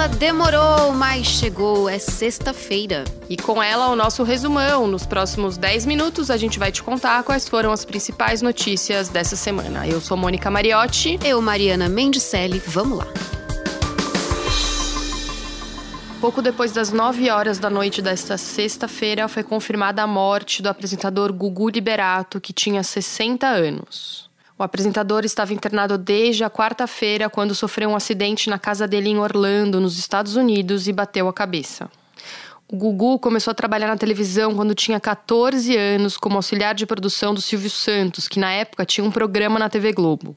[0.00, 1.86] Ela demorou, mas chegou.
[1.86, 3.04] É sexta-feira.
[3.28, 4.86] E com ela, o nosso resumão.
[4.86, 9.36] Nos próximos 10 minutos, a gente vai te contar quais foram as principais notícias dessa
[9.36, 9.86] semana.
[9.86, 11.18] Eu sou Mônica Mariotti.
[11.22, 12.62] Eu, Mariana Mendicelli.
[12.66, 13.06] Vamos lá.
[16.18, 21.30] Pouco depois das 9 horas da noite desta sexta-feira, foi confirmada a morte do apresentador
[21.30, 24.29] Gugu Liberato, que tinha 60 anos.
[24.60, 29.18] O apresentador estava internado desde a quarta-feira, quando sofreu um acidente na casa dele em
[29.18, 31.90] Orlando, nos Estados Unidos, e bateu a cabeça.
[32.70, 37.32] O Gugu começou a trabalhar na televisão quando tinha 14 anos, como auxiliar de produção
[37.32, 40.36] do Silvio Santos, que na época tinha um programa na TV Globo.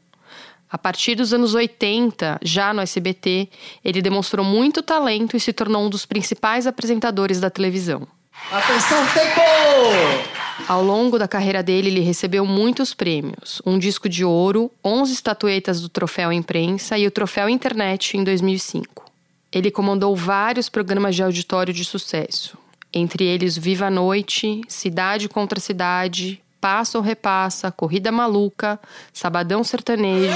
[0.71, 3.49] A partir dos anos 80, já no SBT,
[3.83, 8.07] ele demonstrou muito talento e se tornou um dos principais apresentadores da televisão.
[8.49, 10.42] Atenção, tempo!
[10.67, 15.81] Ao longo da carreira dele, ele recebeu muitos prêmios: um disco de ouro, 11 estatuetas
[15.81, 19.05] do Troféu Imprensa e o Troféu Internet em 2005.
[19.51, 22.57] Ele comandou vários programas de auditório de sucesso,
[22.93, 28.79] entre eles Viva a Noite, Cidade contra Cidade, Passa ou Repassa, Corrida Maluca,
[29.11, 30.33] Sabadão Sertanejo,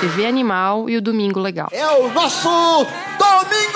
[0.00, 1.68] TV Animal e o Domingo Legal.
[1.70, 2.48] É o nosso
[3.18, 3.71] Domingo!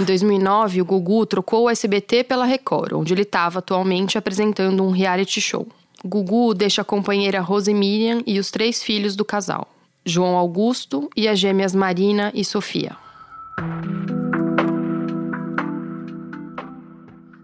[0.00, 4.90] Em 2009, o Gugu trocou o SBT pela Record, onde ele estava atualmente apresentando um
[4.90, 5.68] reality show.
[6.04, 9.68] Gugu deixa a companheira Rose Miriam e os três filhos do casal,
[10.04, 12.96] João Augusto e as gêmeas Marina e Sofia.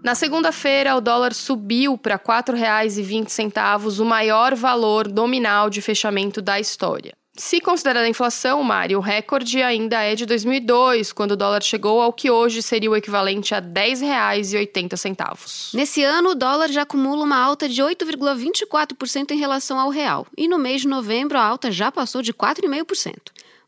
[0.03, 6.59] Na segunda-feira, o dólar subiu para R$ 4,20, o maior valor nominal de fechamento da
[6.59, 7.20] história.
[7.37, 12.01] Se considerar a inflação, Mari, o recorde ainda é de 2002, quando o dólar chegou
[12.01, 15.73] ao que hoje seria o equivalente a R$ 10,80.
[15.73, 20.27] Nesse ano, o dólar já acumula uma alta de 8,24% em relação ao real.
[20.37, 23.15] E no mês de novembro, a alta já passou de 4,5%.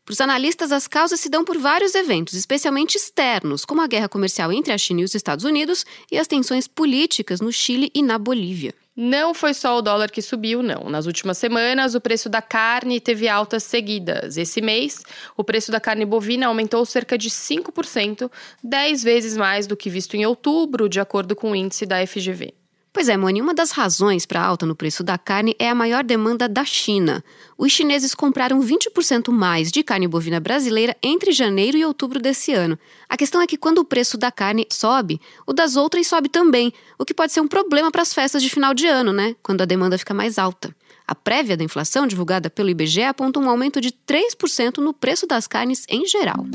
[0.05, 4.09] Para os analistas, as causas se dão por vários eventos, especialmente externos, como a guerra
[4.09, 8.03] comercial entre a China e os Estados Unidos e as tensões políticas no Chile e
[8.03, 8.75] na Bolívia.
[8.95, 10.87] Não foi só o dólar que subiu, não.
[10.87, 14.37] Nas últimas semanas, o preço da carne teve altas seguidas.
[14.37, 15.03] Esse mês,
[15.35, 18.31] o preço da carne bovina aumentou cerca de 5%,
[18.63, 22.62] 10 vezes mais do que visto em outubro, de acordo com o índice da FGV.
[22.93, 25.73] Pois é, Moni, uma das razões para a alta no preço da carne é a
[25.73, 27.25] maior demanda da China.
[27.57, 32.77] Os chineses compraram 20% mais de carne bovina brasileira entre janeiro e outubro desse ano.
[33.09, 36.71] A questão é que quando o preço da carne sobe, o das outras sobe também,
[36.99, 39.35] o que pode ser um problema para as festas de final de ano, né?
[39.41, 40.73] Quando a demanda fica mais alta.
[41.07, 45.47] A prévia da inflação, divulgada pelo IBGE, aponta um aumento de 3% no preço das
[45.47, 46.45] carnes em geral.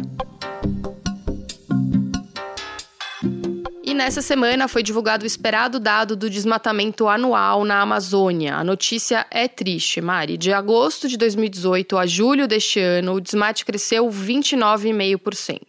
[3.98, 8.54] Nessa semana foi divulgado o esperado dado do desmatamento anual na Amazônia.
[8.54, 10.36] A notícia é triste, Mari.
[10.38, 15.60] De agosto de 2018 a julho deste ano, o desmate cresceu 29,5%.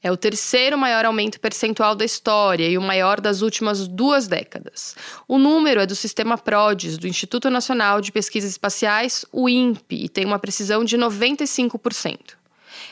[0.00, 4.96] É o terceiro maior aumento percentual da história e o maior das últimas duas décadas.
[5.26, 10.08] O número é do sistema PRODES, do Instituto Nacional de Pesquisas Espaciais, o INPE, e
[10.08, 12.18] tem uma precisão de 95%.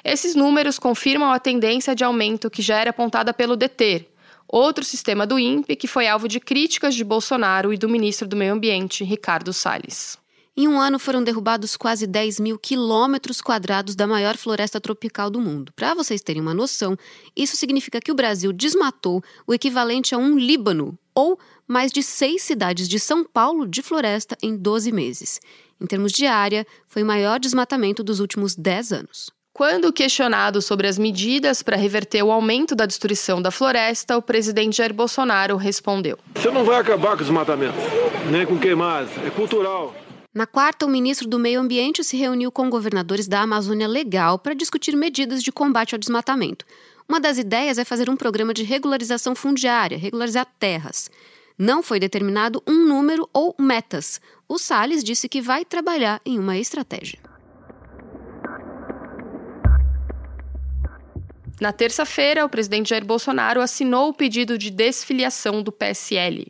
[0.04, 4.06] Esses números confirmam a tendência de aumento que já era apontada pelo DETER,
[4.52, 8.36] outro sistema do INPE que foi alvo de críticas de Bolsonaro e do ministro do
[8.36, 10.18] Meio Ambiente, Ricardo Salles.
[10.56, 15.40] Em um ano foram derrubados quase 10 mil quilômetros quadrados da maior floresta tropical do
[15.40, 15.72] mundo.
[15.74, 16.96] Para vocês terem uma noção,
[17.36, 22.42] isso significa que o Brasil desmatou o equivalente a um Líbano, ou mais de seis
[22.42, 25.40] cidades de São Paulo de floresta em 12 meses.
[25.80, 29.30] Em termos de área, foi o maior desmatamento dos últimos 10 anos.
[29.52, 34.76] Quando questionado sobre as medidas para reverter o aumento da destruição da floresta, o presidente
[34.76, 37.74] Jair Bolsonaro respondeu: Você não vai acabar com o desmatamento,
[38.30, 39.94] nem com queimadas, é cultural.
[40.32, 44.54] Na quarta, o ministro do Meio Ambiente se reuniu com governadores da Amazônia Legal para
[44.54, 46.64] discutir medidas de combate ao desmatamento.
[47.08, 51.10] Uma das ideias é fazer um programa de regularização fundiária, regularizar terras.
[51.58, 54.20] Não foi determinado um número ou metas.
[54.48, 57.18] O Salles disse que vai trabalhar em uma estratégia.
[61.60, 66.46] Na terça-feira, o presidente Jair Bolsonaro assinou o pedido de desfiliação do PSL.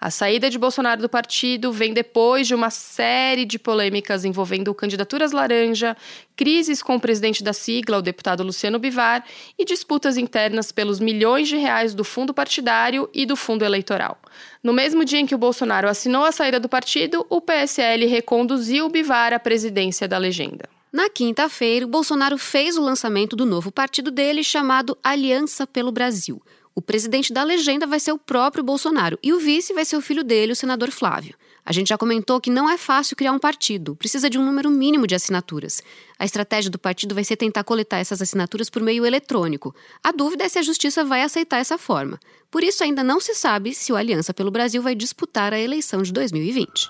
[0.00, 5.32] A saída de Bolsonaro do partido vem depois de uma série de polêmicas envolvendo candidaturas
[5.32, 5.96] laranja,
[6.36, 9.24] crises com o presidente da sigla, o deputado Luciano Bivar,
[9.58, 14.18] e disputas internas pelos milhões de reais do fundo partidário e do fundo eleitoral.
[14.62, 18.88] No mesmo dia em que o Bolsonaro assinou a saída do partido, o PSL reconduziu
[18.88, 20.73] Bivar à presidência da legenda.
[20.94, 26.40] Na quinta-feira, Bolsonaro fez o lançamento do novo partido dele, chamado Aliança pelo Brasil.
[26.72, 30.00] O presidente da legenda vai ser o próprio Bolsonaro e o vice vai ser o
[30.00, 31.34] filho dele, o senador Flávio.
[31.66, 34.70] A gente já comentou que não é fácil criar um partido, precisa de um número
[34.70, 35.82] mínimo de assinaturas.
[36.16, 39.74] A estratégia do partido vai ser tentar coletar essas assinaturas por meio eletrônico.
[40.00, 42.20] A dúvida é se a justiça vai aceitar essa forma.
[42.52, 46.02] Por isso, ainda não se sabe se o Aliança pelo Brasil vai disputar a eleição
[46.02, 46.88] de 2020.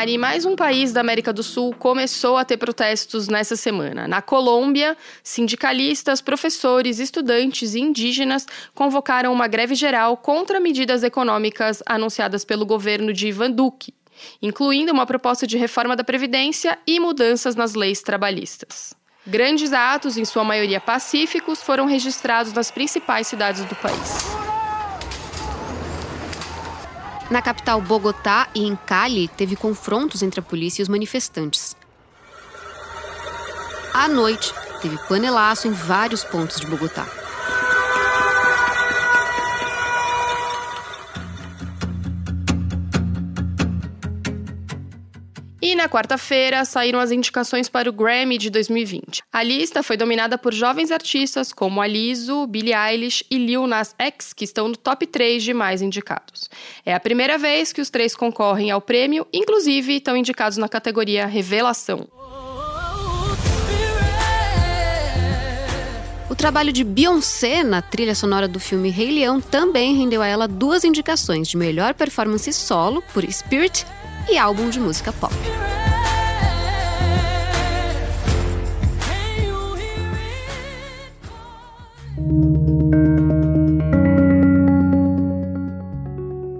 [0.00, 4.08] Mari, mais um país da América do Sul começou a ter protestos nessa semana.
[4.08, 12.46] Na Colômbia, sindicalistas, professores, estudantes e indígenas convocaram uma greve geral contra medidas econômicas anunciadas
[12.46, 13.92] pelo governo de Ivan Duque,
[14.40, 18.94] incluindo uma proposta de reforma da Previdência e mudanças nas leis trabalhistas.
[19.26, 24.39] Grandes atos, em sua maioria pacíficos, foram registrados nas principais cidades do país.
[27.30, 31.76] Na capital Bogotá e em Cali, teve confrontos entre a polícia e os manifestantes.
[33.94, 37.19] À noite, teve panelaço em vários pontos de Bogotá.
[45.70, 49.22] E na quarta-feira saíram as indicações para o Grammy de 2020.
[49.32, 54.32] A lista foi dominada por jovens artistas como Aliso, Billie Eilish e Lil Nas X,
[54.32, 56.50] que estão no top 3 de mais indicados.
[56.84, 61.24] É a primeira vez que os três concorrem ao prêmio, inclusive estão indicados na categoria
[61.24, 62.08] Revelação.
[66.28, 70.48] O trabalho de Beyoncé na trilha sonora do filme Rei Leão também rendeu a ela
[70.48, 73.86] duas indicações de melhor performance solo por Spirit
[74.28, 75.34] e álbum de música pop.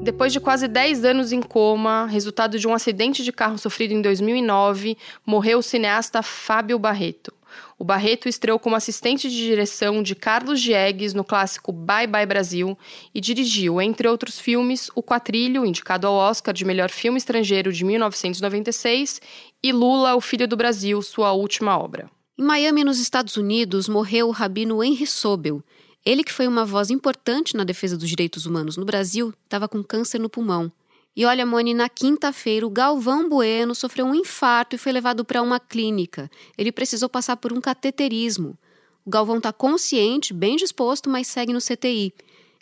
[0.02, 4.02] Depois de quase 10 anos em coma, resultado de um acidente de carro sofrido em
[4.02, 7.32] 2009, morreu o cineasta Fábio Barreto.
[7.78, 12.78] O Barreto estreou como assistente de direção de Carlos Diegues no clássico Bye Bye Brasil
[13.14, 17.84] e dirigiu, entre outros filmes, O Quatrilho, indicado ao Oscar de melhor filme estrangeiro de
[17.84, 19.20] 1996,
[19.62, 22.10] e Lula, o Filho do Brasil, sua última obra.
[22.38, 25.62] Em Miami, nos Estados Unidos, morreu o rabino Henry Sobel.
[26.04, 29.82] Ele, que foi uma voz importante na defesa dos direitos humanos no Brasil, estava com
[29.82, 30.72] câncer no pulmão.
[31.16, 35.42] E olha, Moni, na quinta-feira, o Galvão Bueno sofreu um infarto e foi levado para
[35.42, 36.30] uma clínica.
[36.56, 38.56] Ele precisou passar por um cateterismo.
[39.04, 42.14] O Galvão está consciente, bem disposto, mas segue no CTI.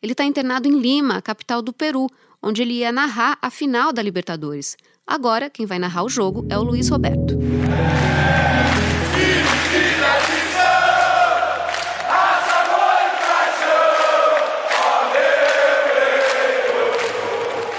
[0.03, 2.07] Ele está internado em Lima, capital do Peru,
[2.43, 4.77] onde ele ia narrar a final da Libertadores.
[5.07, 7.37] Agora, quem vai narrar o jogo é o Luiz Roberto.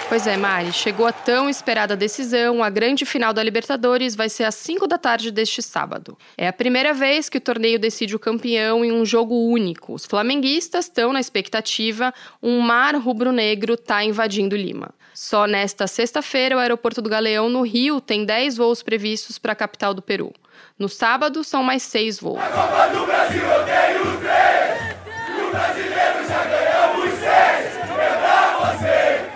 [0.10, 2.64] Pois é, Mari, chegou a tão esperada decisão.
[2.64, 6.18] A grande final da Libertadores vai ser às 5 da tarde deste sábado.
[6.36, 9.94] É a primeira vez que o torneio decide o campeão em um jogo único.
[9.94, 12.12] Os flamenguistas estão na expectativa,
[12.42, 14.90] um mar rubro-negro está invadindo Lima.
[15.14, 19.56] Só nesta sexta-feira, o aeroporto do Galeão, no Rio, tem 10 voos previstos para a
[19.56, 20.34] capital do Peru.
[20.78, 22.40] No sábado, são mais seis voos.
[22.42, 24.96] A Copa do Brasil eu tenho três!
[25.38, 27.78] E o brasileiro já ganhamos seis!
[27.78, 29.30] É pra você!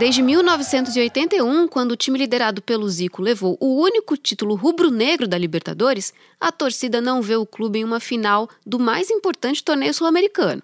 [0.00, 6.14] Desde 1981, quando o time liderado pelo Zico levou o único título rubro-negro da Libertadores,
[6.40, 10.62] a torcida não vê o clube em uma final do mais importante torneio sul-americano.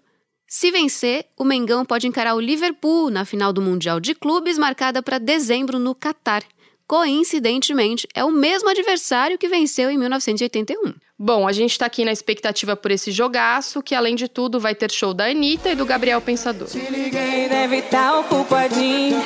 [0.48, 5.02] Se vencer, o Mengão pode encarar o Liverpool na final do Mundial de Clubes, marcada
[5.02, 6.42] para dezembro no Catar.
[6.86, 10.94] Coincidentemente, é o mesmo adversário que venceu em 1981.
[11.18, 14.74] Bom, a gente está aqui na expectativa por esse jogaço, que além de tudo vai
[14.74, 16.68] ter show da Anitta e do Gabriel Pensador.
[16.68, 19.24] Se liguei, deve estar tá ocupadinho.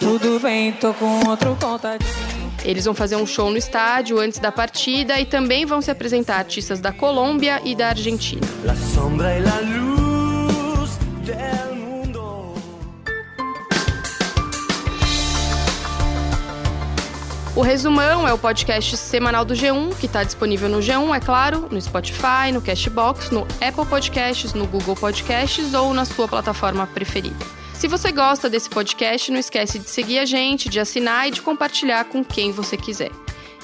[0.00, 2.48] Tudo bem, tô com outro contatinho.
[2.64, 6.38] Eles vão fazer um show no estádio antes da partida e também vão se apresentar
[6.38, 8.40] artistas da Colômbia e da Argentina.
[8.64, 10.98] La sombra e la luz
[17.58, 21.66] O Resumão é o podcast semanal do G1, que está disponível no G1, é claro,
[21.68, 27.44] no Spotify, no Cashbox, no Apple Podcasts, no Google Podcasts ou na sua plataforma preferida.
[27.74, 31.42] Se você gosta desse podcast, não esquece de seguir a gente, de assinar e de
[31.42, 33.10] compartilhar com quem você quiser.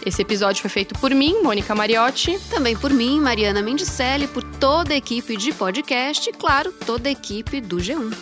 [0.05, 2.37] Esse episódio foi feito por mim, Mônica Mariotti.
[2.51, 7.13] Também por mim, Mariana Mendicelli, por toda a equipe de podcast e, claro, toda a
[7.13, 8.13] equipe do G1.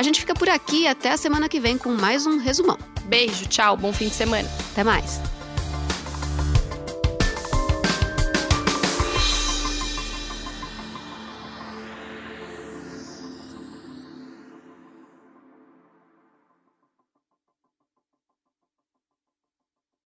[0.00, 2.78] A gente fica por aqui até a semana que vem com mais um resumão.
[3.04, 4.48] Beijo, tchau, bom fim de semana.
[4.72, 5.20] Até mais.